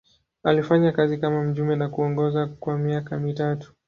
Alifanya 0.43 0.91
kazi 0.91 1.17
kama 1.17 1.43
mjumbe 1.43 1.75
na 1.75 1.89
kuongoza 1.89 2.47
kwa 2.47 2.77
miaka 2.77 3.17
mitatu. 3.19 3.73